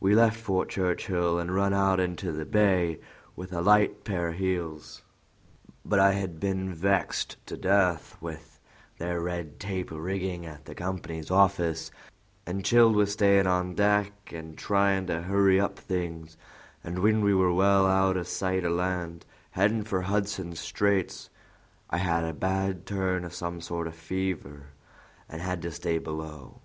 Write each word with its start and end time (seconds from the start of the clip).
"We 0.00 0.16
left 0.16 0.40
Fort 0.40 0.70
Churchill 0.70 1.38
and 1.38 1.54
run 1.54 1.72
out 1.72 2.00
into 2.00 2.32
the 2.32 2.44
Bay 2.44 2.98
with 3.36 3.52
a 3.52 3.60
light 3.60 4.02
pair 4.02 4.30
o' 4.30 4.32
heels; 4.32 5.02
but 5.84 6.00
I 6.00 6.14
had 6.14 6.40
been 6.40 6.74
vexed 6.74 7.36
to 7.46 7.56
death 7.56 8.18
with 8.20 8.58
their 8.98 9.20
red 9.20 9.60
tape 9.60 9.90
rigging 9.92 10.44
at 10.46 10.64
the 10.64 10.74
company's 10.74 11.30
office, 11.30 11.92
and 12.44 12.64
chilled 12.64 12.96
with 12.96 13.12
stayin' 13.12 13.46
on 13.46 13.76
deck 13.76 14.32
an' 14.32 14.56
tryin' 14.56 15.06
to 15.06 15.20
hurry 15.22 15.60
up 15.60 15.78
things, 15.78 16.36
and 16.82 16.98
when 16.98 17.20
we 17.22 17.32
were 17.32 17.52
well 17.52 17.86
out 17.86 18.16
o' 18.16 18.24
sight 18.24 18.64
o' 18.64 18.68
land, 18.70 19.24
headin' 19.52 19.84
for 19.84 20.02
Hudson's 20.02 20.58
Straits, 20.58 21.30
I 21.88 21.98
had 21.98 22.24
a 22.24 22.32
bad 22.34 22.84
turn 22.84 23.24
o' 23.24 23.28
some 23.28 23.60
sort 23.60 23.86
o' 23.86 23.92
fever, 23.92 24.70
and 25.28 25.40
had 25.40 25.62
to 25.62 25.70
stay 25.70 25.98
below. 25.98 26.62